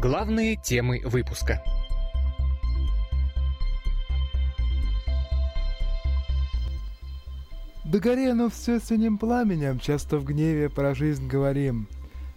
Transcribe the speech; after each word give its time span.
Главные 0.00 0.54
темы 0.54 1.02
выпуска. 1.04 1.60
Догоре, 7.84 8.32
но 8.32 8.48
все 8.48 8.78
синим 8.78 9.18
пламенем, 9.18 9.80
часто 9.80 10.18
в 10.18 10.24
гневе 10.24 10.68
про 10.68 10.94
жизнь 10.94 11.26
говорим, 11.26 11.88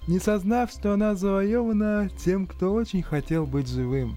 не 0.08 0.18
сознав, 0.18 0.72
что 0.72 0.94
она 0.94 1.14
завоевана 1.14 2.10
тем, 2.18 2.48
кто 2.48 2.74
очень 2.74 3.04
хотел 3.04 3.46
быть 3.46 3.68
живым. 3.68 4.16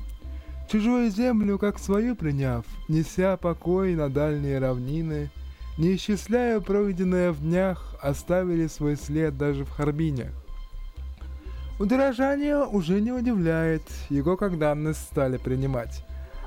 Чужую 0.73 1.11
землю, 1.11 1.59
как 1.59 1.79
свою 1.79 2.17
приняв, 2.17 2.65
неся 2.89 3.37
покой 3.37 3.95
на 3.95 4.09
дальние 4.09 4.59
равнины, 4.59 5.31
не 5.77 5.97
исчисляя 5.97 6.61
пройденное 6.61 7.31
в 7.31 7.43
днях, 7.43 7.95
оставили 8.01 8.69
свой 8.69 8.97
след 8.97 9.37
даже 9.37 9.67
в 9.67 9.71
Харбине. 9.71 10.33
Удорожание 11.79 12.65
уже 12.65 13.01
не 13.01 13.11
удивляет, 13.11 13.83
его 14.09 14.37
как 14.37 14.59
данность 14.59 15.03
стали 15.03 15.39
принимать. 15.39 16.05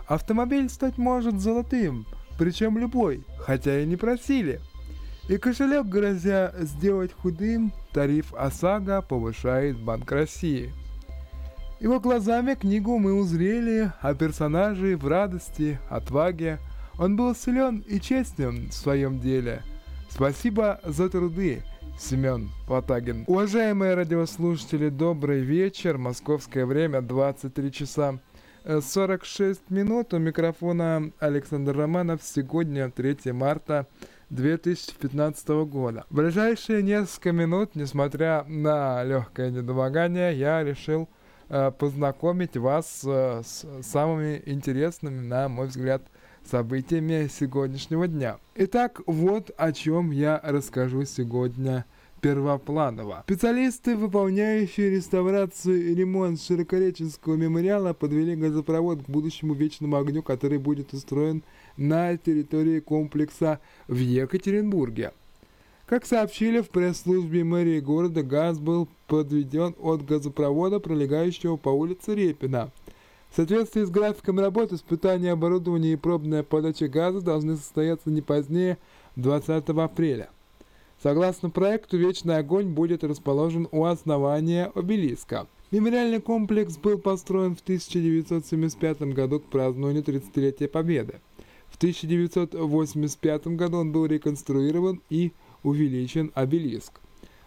Автомобиль 0.07 0.69
стать 0.69 0.97
может 0.97 1.41
золотым, 1.41 2.05
причем 2.39 2.77
любой, 2.77 3.25
хотя 3.39 3.81
и 3.81 3.85
не 3.85 3.97
просили. 3.97 4.61
И 5.27 5.37
кошелек, 5.37 5.85
грозя 5.87 6.53
сделать 6.59 7.11
худым, 7.11 7.73
тариф 7.91 8.33
ОСАГО 8.33 9.01
повышает 9.01 9.77
Банк 9.77 10.09
России. 10.09 10.71
Его 11.81 11.99
глазами 11.99 12.55
книгу 12.55 12.97
мы 12.97 13.13
узрели 13.13 13.91
о 13.99 14.15
персонаже 14.15 14.95
в 14.95 15.05
радости, 15.05 15.77
отваге. 15.89 16.59
Он 16.97 17.17
был 17.17 17.35
силен 17.35 17.83
и 17.85 17.99
честен 17.99 18.69
в 18.69 18.73
своем 18.73 19.19
деле. 19.19 19.61
Спасибо 20.09 20.79
за 20.85 21.09
труды, 21.09 21.63
Семен 21.99 22.51
Потагин. 22.67 23.23
Уважаемые 23.27 23.95
радиослушатели, 23.95 24.89
добрый 24.89 25.39
вечер. 25.41 25.97
Московское 25.97 26.65
время 26.67 27.01
23 27.01 27.71
часа 27.71 28.19
46 28.63 29.71
минут. 29.71 30.13
У 30.13 30.19
микрофона 30.19 31.11
Александр 31.19 31.75
Романов. 31.75 32.21
Сегодня 32.23 32.91
3 32.91 33.31
марта 33.31 33.87
2015 34.29 35.47
года. 35.65 36.05
В 36.11 36.15
ближайшие 36.15 36.83
несколько 36.83 37.31
минут, 37.31 37.73
несмотря 37.73 38.43
на 38.47 39.03
легкое 39.03 39.49
недомогание, 39.49 40.37
я 40.37 40.63
решил 40.63 41.09
э, 41.49 41.71
познакомить 41.71 42.57
вас 42.57 43.01
э, 43.05 43.41
с 43.43 43.65
самыми 43.81 44.43
интересными, 44.45 45.25
на 45.25 45.49
мой 45.49 45.67
взгляд, 45.67 46.03
событиями 46.47 47.29
сегодняшнего 47.31 48.07
дня. 48.07 48.37
Итак, 48.55 49.01
вот 49.05 49.51
о 49.57 49.71
чем 49.71 50.11
я 50.11 50.39
расскажу 50.43 51.05
сегодня 51.05 51.85
первопланово. 52.21 53.23
Специалисты, 53.25 53.95
выполняющие 53.95 54.89
реставрацию 54.89 55.91
и 55.91 55.95
ремонт 55.95 56.41
Широкореченского 56.41 57.35
мемориала, 57.35 57.93
подвели 57.93 58.35
газопровод 58.35 59.03
к 59.03 59.09
будущему 59.09 59.53
вечному 59.53 59.97
огню, 59.97 60.23
который 60.23 60.57
будет 60.57 60.93
устроен 60.93 61.43
на 61.77 62.17
территории 62.17 62.79
комплекса 62.79 63.59
в 63.87 63.97
Екатеринбурге. 63.97 65.11
Как 65.85 66.05
сообщили 66.05 66.59
в 66.59 66.69
пресс-службе 66.69 67.45
мэрии 67.45 67.79
города, 67.79 68.21
газ 68.21 68.59
был 68.59 68.89
подведен 69.07 69.73
от 69.79 70.05
газопровода, 70.05 70.79
пролегающего 70.79 71.55
по 71.55 71.69
улице 71.69 72.13
Репина. 72.13 72.71
В 73.29 73.35
соответствии 73.35 73.83
с 73.83 73.89
графиком 73.89 74.39
работы, 74.39 74.75
испытания 74.75 75.31
оборудования 75.31 75.93
и 75.93 75.97
пробная 75.97 76.43
подача 76.43 76.87
газа 76.87 77.21
должны 77.21 77.55
состояться 77.55 78.09
не 78.09 78.21
позднее 78.21 78.77
20 79.15 79.69
апреля. 79.69 80.29
Согласно 81.01 81.49
проекту, 81.49 81.97
Вечный 81.97 82.37
огонь 82.37 82.69
будет 82.69 83.03
расположен 83.03 83.67
у 83.71 83.85
основания 83.85 84.71
обелиска. 84.73 85.47
Мемориальный 85.69 86.21
комплекс 86.21 86.77
был 86.77 86.97
построен 86.97 87.55
в 87.55 87.61
1975 87.61 89.01
году 89.13 89.39
к 89.39 89.45
празднованию 89.45 90.01
30-летия 90.01 90.67
Победы. 90.67 91.19
В 91.67 91.75
1985 91.75 93.47
году 93.47 93.79
он 93.79 93.91
был 93.91 94.05
реконструирован 94.05 95.01
и 95.09 95.33
увеличен 95.63 96.31
обелиск. 96.33 97.01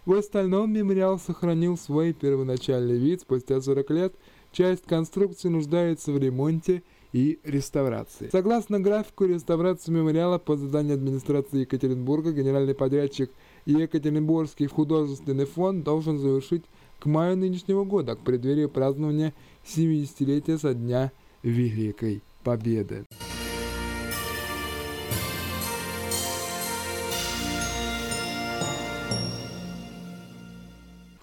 В 0.06 0.12
остальном 0.12 0.72
мемориал 0.72 1.18
сохранил 1.18 1.76
свой 1.76 2.12
первоначальный 2.12 2.98
вид 2.98 3.22
спустя 3.22 3.60
40 3.60 3.90
лет, 3.90 4.14
часть 4.52 4.84
конструкции 4.86 5.48
нуждается 5.48 6.12
в 6.12 6.18
ремонте 6.18 6.82
и 7.12 7.38
реставрации. 7.44 8.28
Согласно 8.30 8.80
графику 8.80 9.24
реставрации 9.24 9.90
мемориала 9.90 10.38
по 10.38 10.56
заданию 10.56 10.94
администрации 10.94 11.60
Екатеринбурга, 11.60 12.32
генеральный 12.32 12.74
подрядчик 12.74 13.30
Екатеринбургский 13.66 14.66
художественный 14.66 15.46
фонд 15.46 15.84
должен 15.84 16.18
завершить 16.18 16.64
к 16.98 17.06
маю 17.06 17.36
нынешнего 17.36 17.84
года, 17.84 18.14
к 18.14 18.20
преддверию 18.20 18.68
празднования 18.68 19.34
70-летия 19.64 20.58
со 20.58 20.74
дня 20.74 21.12
Великой 21.42 22.22
Победы. 22.44 23.04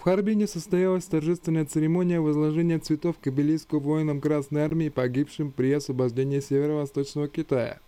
Харбине 0.08 0.48
состоялась 0.48 1.04
торжественная 1.04 1.66
церемония 1.66 2.22
возложения 2.22 2.80
цветов 2.80 3.18
к 3.20 3.28
обелиску 3.28 3.80
воинам 3.80 4.22
Красной 4.22 4.62
Армии, 4.62 4.88
погибшим 4.88 5.52
при 5.52 5.74
освобождении 5.74 6.40
северо-восточного 6.40 7.28
Китая. 7.28 7.82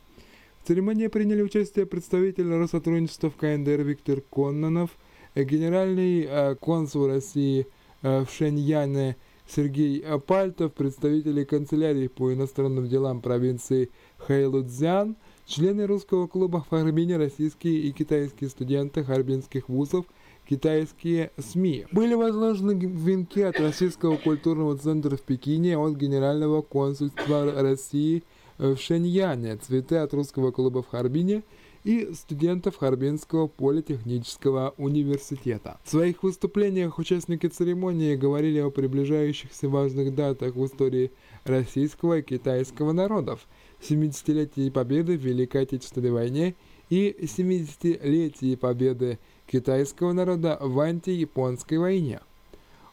В 0.62 0.68
церемонии 0.68 1.08
приняли 1.08 1.42
участие 1.42 1.86
представитель 1.86 2.50
Россотрудничества 2.50 3.30
в 3.30 3.38
КНДР 3.38 3.84
Виктор 3.84 4.20
Коннонов, 4.20 4.90
генеральный 5.34 6.28
э, 6.30 6.56
консул 6.56 7.08
России 7.08 7.68
э, 8.02 8.26
в 8.26 8.30
Шэньяне 8.30 9.16
Сергей 9.48 10.04
Пальтов, 10.28 10.74
представители 10.74 11.46
канцелярии 11.46 12.10
по 12.10 12.34
иностранным 12.34 12.90
делам 12.90 13.22
провинции 13.22 13.92
Хэйлудзян, 14.18 15.16
члены 15.46 15.88
русского 15.88 16.28
клуба 16.28 16.66
в 16.66 16.70
Харбине, 16.70 17.16
российские 17.16 17.80
и 17.80 17.94
китайские 17.94 18.50
студенты 18.50 19.06
харбинских 19.06 19.70
вузов– 19.70 20.06
китайские 20.50 21.32
СМИ. 21.38 21.86
Были 21.92 22.16
возложены 22.16 22.72
венки 22.72 23.40
от 23.40 23.60
Российского 23.60 24.18
культурного 24.18 24.76
центра 24.76 25.16
в 25.16 25.22
Пекине, 25.22 25.78
от 25.78 25.96
Генерального 25.96 26.64
консульства 26.64 27.52
России 27.62 28.24
в 28.58 28.76
Шэньяне, 28.76 29.58
цветы 29.58 29.98
от 29.98 30.12
русского 30.14 30.52
клуба 30.52 30.82
в 30.82 30.88
Харбине 30.88 31.44
и 31.84 32.10
студентов 32.14 32.78
Харбинского 32.78 33.48
политехнического 33.48 34.74
университета. 34.78 35.80
В 35.84 35.90
своих 35.92 36.24
выступлениях 36.24 36.98
участники 36.98 37.46
церемонии 37.48 38.16
говорили 38.16 38.60
о 38.60 38.72
приближающихся 38.72 39.70
важных 39.70 40.16
датах 40.16 40.56
в 40.56 40.66
истории 40.66 41.12
российского 41.46 42.20
и 42.20 42.22
китайского 42.24 42.92
народов, 42.92 43.48
70-летии 43.88 44.72
победы 44.72 45.16
в 45.18 45.22
Великой 45.22 45.62
Отечественной 45.62 46.12
войне 46.12 46.56
и 46.90 47.16
70-летии 47.22 48.56
победы 48.56 49.20
китайского 49.50 50.14
народа 50.14 50.58
в 50.62 50.80
антияпонской 50.80 51.78
войне. 51.78 52.20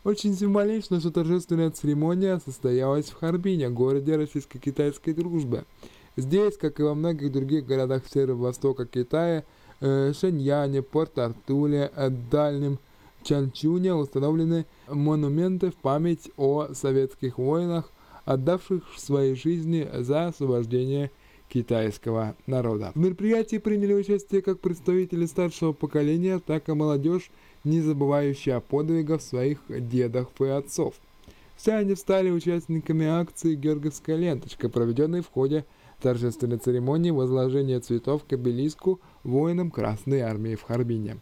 Очень 0.05 0.34
символично, 0.34 1.00
что 1.00 1.11
торжественная 1.11 1.71
церемония 1.71 2.41
состоялась 2.44 3.11
в 3.11 3.19
Харбине, 3.19 3.69
городе 3.71 4.17
российско-китайской 4.17 5.12
дружбы. 5.12 5.65
Здесь, 6.17 6.56
как 6.56 6.81
и 6.81 6.83
во 6.83 6.94
многих 6.94 7.33
других 7.33 7.67
городах 7.67 8.05
северо-востока 8.11 8.87
Китая, 8.87 9.44
э, 9.81 10.12
Шэньяне, 10.19 10.83
Порт-Артуле, 10.83 11.91
э, 11.94 12.11
Дальнем 12.31 12.78
Чанчуне 13.23 13.94
установлены 13.94 14.65
монументы 14.88 15.73
в 15.73 15.75
память 15.75 16.31
о 16.37 16.69
советских 16.73 17.38
воинах, 17.38 17.91
отдавших 18.25 18.84
свои 18.97 19.34
жизни 19.34 19.88
за 19.93 20.28
освобождение 20.28 21.11
китайского 21.48 22.37
народа. 22.46 22.93
В 22.94 22.98
мероприятии 22.98 23.58
приняли 23.58 23.94
участие 23.94 24.43
как 24.43 24.60
представители 24.60 25.26
старшего 25.26 25.72
поколения, 25.72 26.40
так 26.44 26.69
и 26.69 26.72
молодежь, 26.72 27.31
не 27.64 27.81
забывающая 27.81 28.56
о 28.56 28.60
подвигах 28.60 29.22
своих 29.22 29.58
дедов 29.69 30.28
и 30.40 30.46
отцов. 30.46 30.94
Все 31.56 31.72
они 31.72 31.94
стали 31.94 32.31
участниками 32.31 33.06
акции 33.06 33.54
«Георгиевская 33.54 34.16
ленточка», 34.16 34.69
проведенной 34.69 35.22
в 35.22 35.28
ходе 35.28 35.64
торжественной 36.02 36.58
церемонии 36.58 37.10
возложения 37.10 37.81
цветов 37.81 38.25
к 38.25 38.32
обелиску 38.34 39.00
воинам 39.25 39.70
Красной 39.70 40.20
Армии 40.20 40.54
в 40.54 40.62
Харбине. 40.62 41.19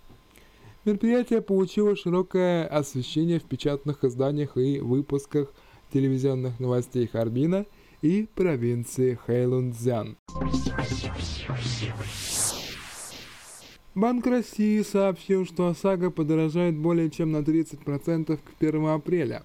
Мероприятие 0.84 1.40
получило 1.40 1.96
широкое 1.96 2.66
освещение 2.66 3.38
в 3.38 3.44
печатных 3.44 4.04
изданиях 4.04 4.56
и 4.56 4.80
выпусках 4.80 5.52
телевизионных 5.92 6.58
новостей 6.58 7.06
Харбина– 7.06 7.66
и 8.04 8.28
провинции 8.34 9.14
Хэйлунцзян. 9.14 10.18
Банк 13.94 14.26
России 14.26 14.82
сообщил, 14.82 15.46
что 15.46 15.68
ОСАГО 15.68 16.10
подорожает 16.10 16.76
более 16.76 17.08
чем 17.08 17.32
на 17.32 17.38
30% 17.38 18.36
к 18.36 18.62
1 18.62 18.86
апреля. 18.88 19.42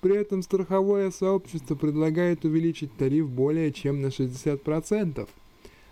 При 0.00 0.16
этом 0.16 0.40
страховое 0.40 1.10
сообщество 1.10 1.74
предлагает 1.74 2.46
увеличить 2.46 2.96
тариф 2.96 3.28
более 3.28 3.70
чем 3.70 4.00
на 4.00 4.06
60%. 4.06 5.28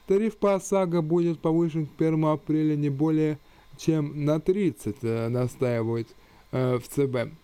Тариф 0.07 0.39
по 0.39 0.55
ОСАГО 0.55 1.03
будет 1.03 1.41
повышен 1.41 1.85
к 1.85 2.01
1 2.01 2.25
апреля 2.25 2.75
не 2.75 2.89
более 2.89 3.39
чем 3.77 4.25
на 4.25 4.37
30%, 4.37 4.97
э, 5.03 5.29
настаивают 5.29 6.09
э, 6.53 6.79
в 6.79 6.89
ЦБ. 6.89 7.35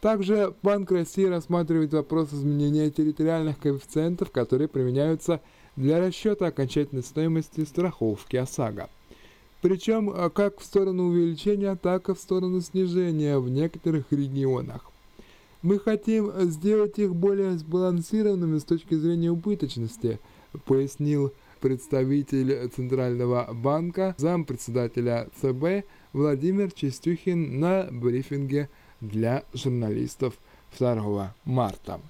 Также 0.00 0.54
Банк 0.62 0.90
России 0.90 1.24
рассматривает 1.24 1.92
вопрос 1.92 2.32
изменения 2.32 2.90
территориальных 2.90 3.58
коэффициентов, 3.58 4.30
которые 4.30 4.68
применяются 4.68 5.40
для 5.74 6.00
расчета 6.00 6.46
окончательной 6.46 7.02
стоимости 7.02 7.64
страховки 7.64 8.36
ОСАГО. 8.36 8.90
Причем 9.62 10.10
э, 10.10 10.30
как 10.30 10.60
в 10.60 10.64
сторону 10.64 11.08
увеличения, 11.08 11.74
так 11.76 12.08
и 12.08 12.14
в 12.14 12.18
сторону 12.18 12.60
снижения 12.60 13.38
в 13.38 13.48
некоторых 13.48 14.12
регионах. 14.12 14.90
Мы 15.62 15.78
хотим 15.80 16.30
сделать 16.50 16.98
их 16.98 17.14
более 17.14 17.52
сбалансированными 17.58 18.58
с 18.58 18.64
точки 18.64 18.94
зрения 18.94 19.30
убыточности, 19.30 20.20
пояснил 20.66 21.32
представитель 21.60 22.68
Центрального 22.68 23.48
банка, 23.52 24.14
зампредседателя 24.18 25.28
ЦБ 25.40 25.86
Владимир 26.12 26.70
Чистюхин 26.70 27.58
на 27.58 27.88
брифинге 27.90 28.68
для 29.00 29.44
журналистов 29.52 30.34
2 30.78 31.34
марта. 31.44 32.00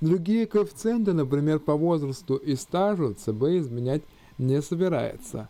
Другие 0.00 0.46
коэффициенты, 0.46 1.12
например, 1.12 1.58
по 1.58 1.74
возрасту 1.74 2.36
и 2.36 2.54
стажу, 2.54 3.14
ЦБ 3.14 3.42
изменять 3.58 4.02
не 4.38 4.62
собирается. 4.62 5.48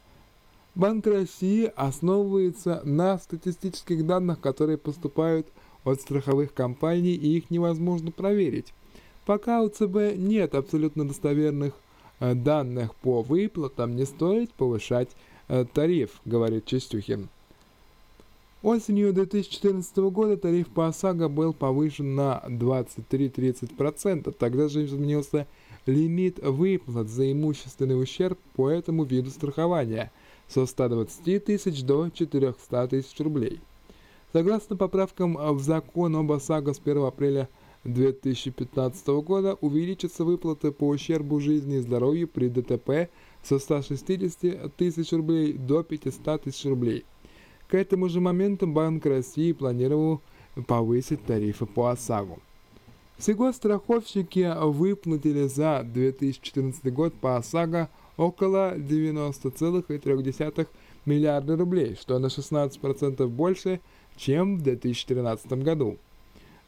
Банк 0.75 1.07
России 1.07 1.71
основывается 1.77 2.81
на 2.85 3.19
статистических 3.19 4.07
данных, 4.07 4.41
которые 4.41 4.79
поступают 4.79 5.47
от 5.85 6.01
страховых 6.01 6.55
компаний, 6.55 7.15
и 7.15 7.37
их 7.37 7.51
невозможно 7.51 8.11
проверить. 8.11 8.73
Пока 9.27 9.61
у 9.61 9.69
ЦБ 9.69 10.17
нет 10.17 10.55
абсолютно 10.55 11.07
достоверных 11.07 11.75
э, 12.21 12.35
данных 12.35 12.95
по 12.97 13.23
выплатам, 13.23 13.97
не 13.97 14.07
стоит 14.07 14.51
повышать 14.55 15.11
э, 15.49 15.67
тариф, 15.75 16.21
говорит 16.25 16.65
Чистюхин. 16.65 17.29
Осенью 18.69 19.15
2014 19.15 19.97
года 19.97 20.37
тариф 20.37 20.69
по 20.69 20.89
ОСАГО 20.89 21.31
был 21.31 21.55
повышен 21.55 22.15
на 22.15 22.45
23-30%. 22.49 24.31
Тогда 24.39 24.69
же 24.69 24.85
изменился 24.85 25.47
лимит 25.87 26.39
выплат 26.41 27.09
за 27.09 27.33
имущественный 27.33 27.99
ущерб 27.99 28.39
по 28.53 28.69
этому 28.69 29.05
виду 29.05 29.31
страхования 29.31 30.13
со 30.49 30.67
120 30.67 31.43
тысяч 31.47 31.83
до 31.83 32.11
400 32.11 32.89
тысяч 32.89 33.19
рублей. 33.21 33.59
Согласно 34.35 34.77
поправкам 34.77 35.39
в 35.55 35.63
закон 35.63 36.17
об 36.17 36.31
ОСАГО 36.31 36.75
с 36.75 36.79
1 36.85 37.05
апреля 37.05 37.49
2015 37.85 39.07
года 39.23 39.57
увеличатся 39.63 40.27
выплаты 40.27 40.73
по 40.73 40.89
ущербу 40.89 41.41
жизни 41.41 41.77
и 41.77 41.81
здоровью 41.81 42.29
при 42.29 42.49
ДТП 42.49 43.09
со 43.43 43.59
160 43.59 44.77
тысяч 44.77 45.13
рублей 45.13 45.55
до 45.55 45.83
500 45.83 46.43
тысяч 46.43 46.67
рублей. 46.67 47.07
К 47.69 47.75
этому 47.75 48.09
же 48.09 48.21
моменту 48.21 48.67
Банк 48.67 49.05
России 49.05 49.53
планировал 49.53 50.23
повысить 50.67 51.25
тарифы 51.25 51.67
по 51.67 51.91
ОСАГО. 51.91 52.39
Всего 53.19 53.53
страховщики 53.53 54.51
выплатили 54.59 55.47
за 55.49 55.83
2014 55.85 56.93
год 56.93 57.13
по 57.15 57.37
ОСАГО 57.37 57.91
около 58.17 58.75
90,3 58.77 60.67
миллиарда 61.05 61.57
рублей, 61.57 61.97
что 62.01 62.19
на 62.19 62.27
16% 62.27 63.27
больше, 63.27 63.81
чем 64.17 64.57
в 64.57 64.63
2013 64.63 65.53
году. 65.63 65.99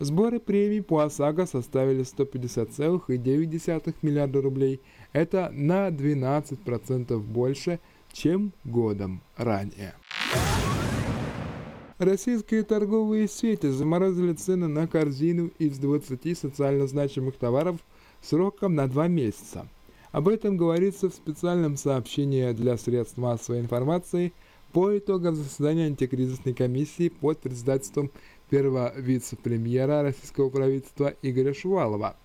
Сборы 0.01 0.39
премий 0.39 0.83
по 0.83 1.01
ОСАГО 1.01 1.47
составили 1.47 2.05
150,9 2.05 3.95
миллиарда 4.03 4.43
рублей, 4.43 4.81
это 5.13 5.51
на 5.53 5.89
12% 5.89 7.19
больше, 7.21 7.81
чем 8.13 8.53
годом 8.65 9.23
ранее. 9.37 9.95
Российские 12.01 12.63
торговые 12.63 13.29
сети 13.29 13.69
заморозили 13.69 14.33
цены 14.33 14.69
на 14.69 14.87
корзину 14.87 15.51
из 15.59 15.77
20 15.77 16.39
социально 16.39 16.87
значимых 16.87 17.37
товаров 17.37 17.77
сроком 18.23 18.75
на 18.75 18.89
2 18.89 19.09
месяца. 19.09 19.69
Об 20.11 20.29
этом 20.29 20.57
говорится 20.57 21.11
в 21.11 21.15
специальном 21.15 21.77
сообщении 21.77 22.53
для 22.53 22.79
средств 22.79 23.19
массовой 23.19 23.61
информации 23.61 24.33
по 24.73 24.97
итогам 24.97 25.35
заседания 25.35 25.89
антикризисной 25.89 26.55
комиссии 26.55 27.11
под 27.11 27.39
председательством 27.41 28.11
первого 28.49 28.95
вице-премьера 28.97 30.03
российского 30.03 30.49
правительства 30.49 31.13
Игоря 31.21 31.53
Шувалова. 31.53 32.17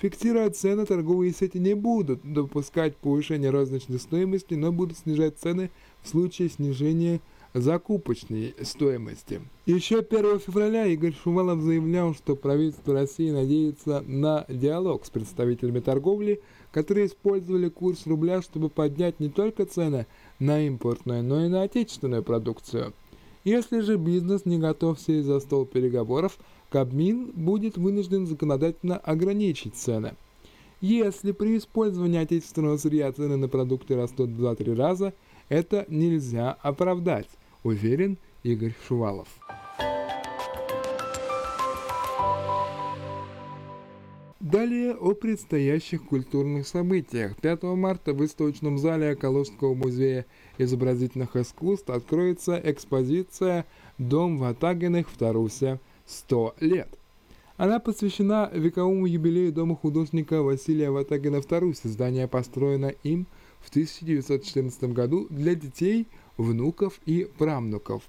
Фиксируя 0.00 0.50
цены, 0.50 0.84
торговые 0.84 1.32
сети 1.32 1.58
не 1.58 1.74
будут 1.74 2.22
допускать 2.24 2.96
повышения 2.96 3.50
розничной 3.50 4.00
стоимости, 4.00 4.54
но 4.54 4.72
будут 4.72 4.98
снижать 4.98 5.38
цены 5.38 5.70
в 6.02 6.08
случае 6.08 6.48
снижения 6.48 7.20
закупочной 7.60 8.54
стоимости. 8.62 9.40
Еще 9.64 9.98
1 9.98 10.40
февраля 10.40 10.86
Игорь 10.86 11.14
Шувалов 11.14 11.62
заявлял, 11.62 12.14
что 12.14 12.36
правительство 12.36 12.94
России 12.94 13.30
надеется 13.30 14.02
на 14.06 14.44
диалог 14.48 15.06
с 15.06 15.10
представителями 15.10 15.80
торговли, 15.80 16.40
которые 16.70 17.06
использовали 17.06 17.68
курс 17.68 18.06
рубля, 18.06 18.42
чтобы 18.42 18.68
поднять 18.68 19.20
не 19.20 19.30
только 19.30 19.64
цены 19.64 20.06
на 20.38 20.66
импортную, 20.66 21.24
но 21.24 21.44
и 21.44 21.48
на 21.48 21.62
отечественную 21.62 22.22
продукцию. 22.22 22.92
Если 23.44 23.80
же 23.80 23.96
бизнес 23.96 24.44
не 24.44 24.58
готов 24.58 25.00
сесть 25.00 25.26
за 25.26 25.40
стол 25.40 25.64
переговоров, 25.64 26.38
Кабмин 26.68 27.30
будет 27.34 27.78
вынужден 27.78 28.26
законодательно 28.26 28.98
ограничить 28.98 29.76
цены. 29.76 30.14
Если 30.82 31.32
при 31.32 31.56
использовании 31.56 32.20
отечественного 32.20 32.76
сырья 32.76 33.10
цены 33.12 33.36
на 33.36 33.48
продукты 33.48 33.96
растут 33.96 34.30
в 34.30 34.44
2-3 34.44 34.74
раза, 34.76 35.14
это 35.48 35.86
нельзя 35.88 36.52
оправдать 36.60 37.28
уверен 37.66 38.16
Игорь 38.44 38.74
Шувалов. 38.86 39.28
Далее 44.38 44.94
о 44.94 45.14
предстоящих 45.14 46.04
культурных 46.04 46.68
событиях. 46.68 47.36
5 47.36 47.64
марта 47.64 48.12
в 48.12 48.18
выставочном 48.18 48.78
зале 48.78 49.16
Калужского 49.16 49.74
музея 49.74 50.24
изобразительных 50.58 51.34
искусств 51.34 51.90
откроется 51.90 52.60
экспозиция 52.62 53.66
«Дом 53.98 54.38
Ватагиных 54.38 55.10
в 55.10 55.18
Тарусе. 55.18 55.80
100 56.06 56.54
лет». 56.60 56.88
Она 57.56 57.80
посвящена 57.80 58.48
вековому 58.52 59.06
юбилею 59.06 59.52
дома 59.52 59.74
художника 59.74 60.42
Василия 60.42 60.90
Ватагина 60.90 61.42
в 61.42 61.46
Тарусе. 61.46 61.88
Здание 61.88 62.28
построено 62.28 62.92
им 63.02 63.26
в 63.58 63.70
1914 63.70 64.84
году 64.92 65.26
для 65.30 65.56
детей– 65.56 66.06
внуков 66.36 67.00
и 67.06 67.28
правнуков. 67.38 68.02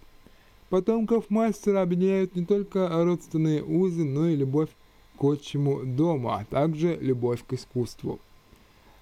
Потомков 0.70 1.30
мастера 1.30 1.82
объединяют 1.82 2.36
не 2.36 2.46
только 2.46 2.90
родственные 2.90 3.64
узы, 3.64 4.04
но 4.04 4.28
и 4.28 4.36
любовь 4.36 4.70
к 5.18 5.24
отчему 5.24 5.84
дому, 5.84 6.30
а 6.30 6.46
также 6.46 6.98
любовь 7.00 7.44
к 7.48 7.54
искусству. 7.54 8.20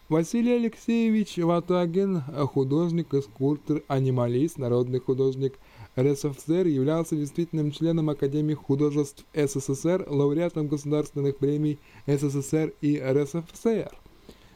Василий 0.08 0.52
Алексеевич 0.52 1.38
Ватагин, 1.38 2.22
художник, 2.22 3.08
скульптор, 3.24 3.82
анималист, 3.88 4.60
народный 4.60 5.00
художник 5.00 5.56
РСФСР, 5.98 6.68
являлся 6.68 7.16
действительным 7.16 7.72
членом 7.72 8.12
Академии 8.12 8.54
художеств 8.54 9.26
СССР, 9.34 10.06
лауреатом 10.08 10.68
государственных 10.68 11.38
премий 11.38 11.80
СССР 12.06 12.74
и 12.82 13.00
РСФСР. 13.00 13.92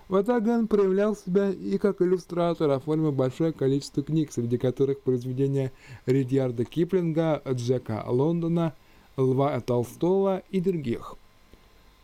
Ватаган 0.10 0.68
проявлял 0.68 1.16
себя 1.16 1.52
и 1.52 1.78
как 1.78 2.02
иллюстратор, 2.02 2.72
оформив 2.72 3.14
большое 3.14 3.54
количество 3.54 4.02
книг, 4.02 4.32
среди 4.32 4.58
которых 4.58 5.02
произведения 5.02 5.72
Ридьярда 6.08 6.66
Киплинга, 6.66 7.44
Джека 7.48 8.04
Лондона, 8.08 8.74
Льва 9.18 9.60
Толстого 9.62 10.42
и 10.50 10.62
других. 10.62 11.16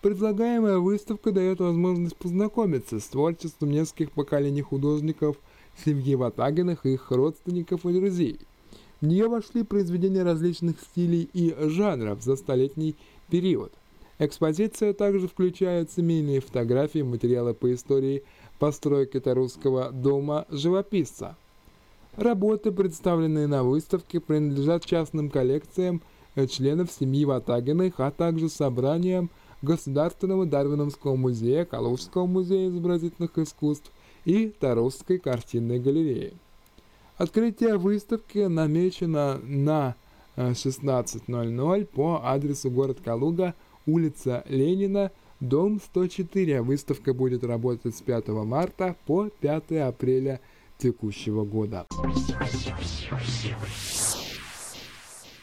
Предлагаемая 0.03 0.77
выставка 0.77 1.31
дает 1.31 1.59
возможность 1.59 2.15
познакомиться 2.15 2.99
с 2.99 3.07
творчеством 3.07 3.71
нескольких 3.71 4.11
поколений 4.11 4.61
художников, 4.61 5.37
семьи 5.83 6.13
Ватагиных, 6.13 6.85
их 6.85 7.09
родственников 7.09 7.87
и 7.87 7.93
друзей. 7.93 8.39
В 9.01 9.07
нее 9.07 9.27
вошли 9.27 9.63
произведения 9.63 10.21
различных 10.21 10.79
стилей 10.79 11.27
и 11.33 11.55
жанров 11.57 12.21
за 12.21 12.35
столетний 12.35 12.95
период– 13.31 13.73
Экспозиция 14.17 14.93
также 14.93 15.27
включает 15.27 15.91
семейные 15.91 16.39
фотографии, 16.39 17.01
материалы 17.01 17.53
по 17.53 17.73
истории 17.73 18.23
постройки 18.59 19.21
русского 19.25 19.91
дома 19.91 20.45
живописца. 20.49 21.35
Работы, 22.15 22.71
представленные 22.71 23.47
на 23.47 23.63
выставке, 23.63 24.21
принадлежат 24.21 24.85
частным 24.85 25.29
коллекциям 25.29 26.01
членов 26.49 26.91
семьи 26.91 27.25
Ватагиных, 27.25 27.99
а 27.99 28.09
также 28.09 28.47
собраниям 28.47 29.29
Государственного 29.61 30.45
Дарвиновского 30.45 31.17
музея, 31.17 31.65
Калужского 31.65 32.25
музея 32.25 32.69
изобразительных 32.69 33.37
искусств 33.37 33.91
и 34.23 34.47
Тарусской 34.47 35.19
картинной 35.19 35.79
галереи. 35.79 36.33
Открытие 37.17 37.77
выставки 37.77 38.39
намечено 38.39 39.39
на 39.43 39.95
16.00 40.37 41.85
по 41.85 42.21
адресу 42.23 42.71
город 42.71 42.99
Калуга, 43.03 43.55
улица 43.85 44.43
Ленина, 44.47 45.11
дом 45.39 45.79
104. 45.79 46.61
Выставка 46.61 47.13
будет 47.13 47.43
работать 47.43 47.95
с 47.95 48.01
5 48.01 48.27
марта 48.29 48.95
по 49.05 49.29
5 49.29 49.71
апреля 49.87 50.39
текущего 50.77 51.45
года. 51.45 51.85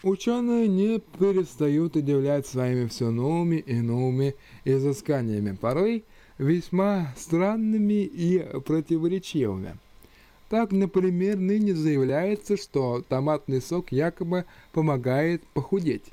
Ученые 0.02 0.66
не 0.66 0.98
перестают 0.98 1.94
удивлять 1.94 2.46
своими 2.46 2.88
все 2.88 3.10
новыми 3.10 3.56
и 3.56 3.74
новыми 3.80 4.34
изысканиями, 4.64 5.56
порой 5.60 6.04
весьма 6.38 7.14
странными 7.16 8.02
и 8.02 8.40
противоречивыми. 8.60 9.76
Так, 10.48 10.72
например, 10.72 11.38
ныне 11.38 11.74
заявляется, 11.74 12.56
что 12.56 13.02
томатный 13.08 13.62
сок 13.62 13.92
якобы 13.92 14.44
помогает 14.72 15.42
похудеть. 15.54 16.12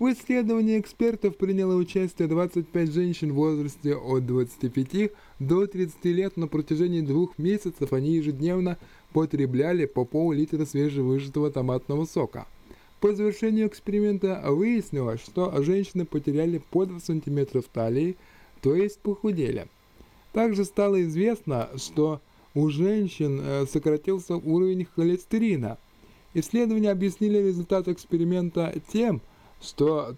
В 0.00 0.12
исследовании 0.12 0.80
экспертов 0.80 1.36
приняло 1.36 1.76
участие 1.76 2.26
25 2.26 2.92
женщин 2.92 3.30
в 3.30 3.36
возрасте 3.36 3.94
от 3.94 4.26
25 4.26 5.12
до 5.38 5.68
30 5.68 6.04
лет. 6.06 6.36
На 6.36 6.48
протяжении 6.48 7.00
двух 7.00 7.38
месяцев 7.38 7.92
они 7.92 8.16
ежедневно 8.16 8.76
потребляли 9.12 9.86
по 9.86 10.04
пол-литра 10.04 10.64
свежевыжатого 10.64 11.52
томатного 11.52 12.06
сока. 12.06 12.48
По 12.98 13.14
завершению 13.14 13.68
эксперимента 13.68 14.42
выяснилось, 14.44 15.20
что 15.20 15.62
женщины 15.62 16.04
потеряли 16.04 16.58
по 16.58 16.86
2 16.86 16.98
см 16.98 17.62
талии, 17.72 18.16
то 18.62 18.74
есть 18.74 18.98
похудели. 18.98 19.68
Также 20.32 20.64
стало 20.64 21.04
известно, 21.04 21.68
что 21.76 22.20
у 22.54 22.68
женщин 22.68 23.40
э, 23.40 23.66
сократился 23.72 24.34
уровень 24.34 24.88
холестерина. 24.96 25.78
Исследования 26.34 26.90
объяснили 26.90 27.38
результат 27.38 27.86
эксперимента 27.86 28.74
тем, 28.92 29.18
что 29.18 29.33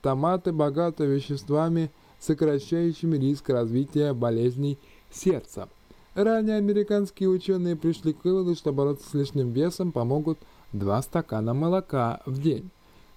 томаты 0.03 0.53
богаты 0.53 1.07
веществами, 1.07 1.91
сокращающими 2.19 3.17
риск 3.17 3.49
развития 3.51 4.13
болезней 4.13 4.79
сердца. 5.11 5.69
Ранее 6.15 6.57
американские 6.57 7.29
ученые 7.29 7.77
пришли 7.77 8.13
к 8.13 8.25
выводу, 8.25 8.55
что 8.55 8.73
бороться 8.73 9.09
с 9.09 9.15
лишним 9.15 9.51
весом 9.51 9.93
помогут 9.93 10.39
2 10.73 11.03
стакана 11.03 11.53
молока 11.53 12.21
в 12.25 12.41
день. 12.41 12.71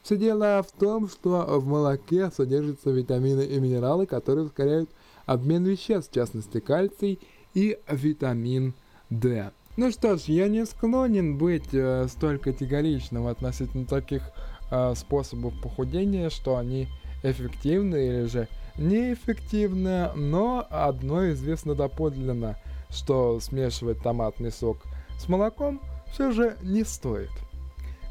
Все 0.03 0.17
дело 0.17 0.63
в 0.67 0.71
том, 0.77 1.07
что 1.07 1.45
в 1.59 1.65
молоке 1.65 2.31
содержатся 2.31 2.89
витамины 2.89 3.43
и 3.43 3.59
минералы, 3.59 4.05
которые 4.05 4.45
ускоряют 4.45 4.89
обмен 5.25 5.65
веществ, 5.65 6.11
в 6.11 6.15
частности 6.15 6.59
кальций 6.59 7.19
и 7.53 7.77
витамин 7.89 8.73
D. 9.09 9.51
Ну 9.77 9.91
что 9.91 10.17
ж, 10.17 10.23
я 10.23 10.47
не 10.49 10.65
склонен 10.65 11.37
быть 11.37 11.73
э, 11.73 12.07
столь 12.09 12.39
категоричным 12.39 13.27
относительно 13.27 13.85
таких 13.85 14.23
э, 14.71 14.93
способов 14.95 15.59
похудения, 15.61 16.29
что 16.29 16.57
они 16.57 16.87
эффективны 17.23 18.07
или 18.07 18.25
же 18.25 18.47
неэффективны, 18.77 20.11
но 20.15 20.65
одно 20.69 21.29
известно 21.31 21.75
доподлинно, 21.75 22.57
что 22.89 23.39
смешивать 23.39 24.01
томатный 24.01 24.51
сок 24.51 24.77
с 25.19 25.27
молоком 25.27 25.81
все 26.11 26.31
же 26.31 26.57
не 26.61 26.83
стоит. 26.83 27.29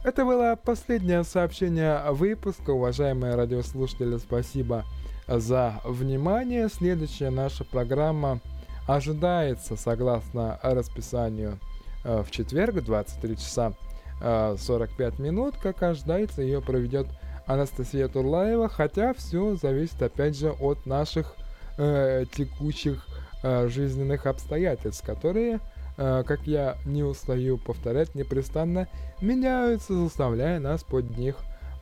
Это 0.04 0.24
было 0.24 0.56
последнее 0.62 1.24
сообщение 1.24 2.00
выпуска. 2.12 2.70
Уважаемые 2.70 3.34
радиослушатели, 3.34 4.16
спасибо 4.18 4.84
за 5.26 5.80
внимание. 5.84 6.68
Следующая 6.68 7.30
наша 7.30 7.64
программа 7.64 8.40
ожидается, 8.86 9.76
согласно 9.76 10.58
расписанию, 10.62 11.58
э, 12.04 12.22
в 12.22 12.30
четверг, 12.30 12.82
23 12.84 13.36
часа 13.36 13.74
45 14.20 14.98
э, 14.98 15.22
минут. 15.22 15.54
Как 15.62 15.82
ожидается, 15.82 16.42
ее 16.42 16.60
проведет 16.60 17.06
Анастасия 17.46 18.08
Турлаева, 18.08 18.68
хотя 18.68 19.14
все 19.14 19.56
зависит 19.56 20.02
опять 20.02 20.36
же 20.36 20.50
от 20.50 20.84
наших 20.86 21.34
э, 21.78 22.24
текущих 22.30 23.06
э, 23.42 23.68
жизненных 23.68 24.26
обстоятельств, 24.26 25.04
которые, 25.04 25.60
э, 25.96 26.24
как 26.26 26.46
я 26.46 26.76
не 26.84 27.02
устаю 27.02 27.56
повторять, 27.56 28.14
непрестанно 28.14 28.86
меняются, 29.22 29.94
заставляя 29.94 30.60
нас 30.60 30.84
под 30.84 31.16
них 31.16 31.36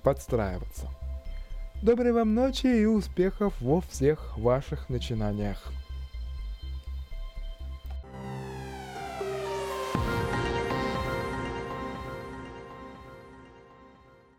подстраиваться. 0.04 0.88
Доброй 1.82 2.12
вам 2.12 2.34
ночи 2.34 2.66
и 2.66 2.86
успехов 2.86 3.60
во 3.60 3.80
всех 3.80 4.38
ваших 4.38 4.88
начинаниях. 4.88 5.72